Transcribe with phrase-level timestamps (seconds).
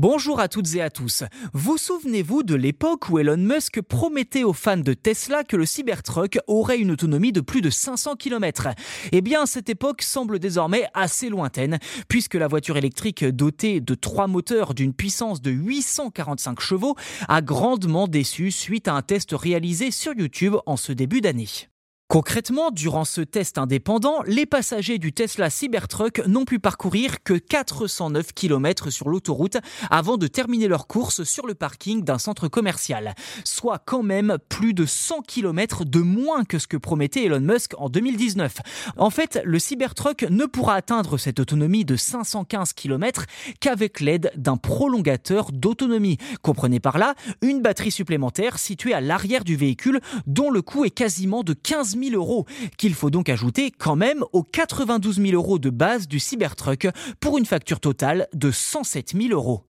[0.00, 1.24] Bonjour à toutes et à tous.
[1.54, 6.38] Vous souvenez-vous de l'époque où Elon Musk promettait aux fans de Tesla que le Cybertruck
[6.46, 8.68] aurait une autonomie de plus de 500 km
[9.10, 14.28] Eh bien, cette époque semble désormais assez lointaine, puisque la voiture électrique dotée de trois
[14.28, 16.94] moteurs d'une puissance de 845 chevaux
[17.26, 21.48] a grandement déçu suite à un test réalisé sur YouTube en ce début d'année.
[22.10, 28.32] Concrètement, durant ce test indépendant, les passagers du Tesla Cybertruck n'ont pu parcourir que 409
[28.32, 29.58] km sur l'autoroute
[29.90, 33.14] avant de terminer leur course sur le parking d'un centre commercial,
[33.44, 37.74] soit quand même plus de 100 km de moins que ce que promettait Elon Musk
[37.76, 38.56] en 2019.
[38.96, 43.26] En fait, le Cybertruck ne pourra atteindre cette autonomie de 515 km
[43.60, 46.16] qu'avec l'aide d'un prolongateur d'autonomie.
[46.40, 50.90] Comprenez par là une batterie supplémentaire située à l'arrière du véhicule dont le coût est
[50.90, 55.58] quasiment de 15 000 euros, qu'il faut donc ajouter quand même aux 92 000 euros
[55.58, 56.88] de base du Cybertruck
[57.20, 59.67] pour une facture totale de 107 000 euros.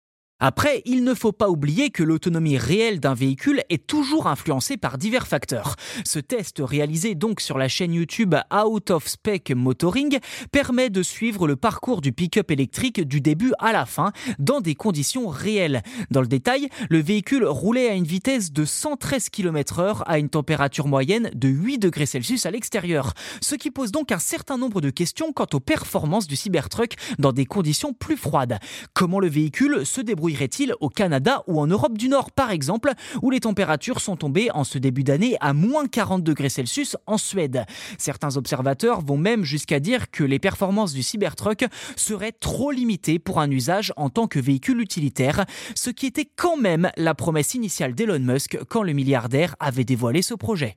[0.47, 4.99] Après, il ne faut pas oublier que l'autonomie réelle d'un véhicule est toujours influencée par
[4.99, 5.75] divers facteurs.
[6.05, 10.19] Ce test réalisé donc sur la chaîne YouTube Out of Spec Motoring
[10.53, 14.75] permet de suivre le parcours du pick-up électrique du début à la fin dans des
[14.75, 15.81] conditions réelles.
[16.11, 20.89] Dans le détail, le véhicule roulait à une vitesse de 113 km/h à une température
[20.89, 24.91] moyenne de 8 degrés Celsius à l'extérieur, ce qui pose donc un certain nombre de
[24.91, 28.59] questions quant aux performances du Cybertruck dans des conditions plus froides.
[28.93, 30.34] Comment le véhicule se débrouille
[30.81, 34.65] au Canada ou en Europe du Nord par exemple, où les températures sont tombées en
[34.65, 37.65] ce début d'année à moins 40 degrés Celsius en Suède.
[37.99, 41.65] Certains observateurs vont même jusqu'à dire que les performances du Cybertruck
[41.97, 46.57] seraient trop limitées pour un usage en tant que véhicule utilitaire, ce qui était quand
[46.57, 50.77] même la promesse initiale d'Elon Musk quand le milliardaire avait dévoilé ce projet.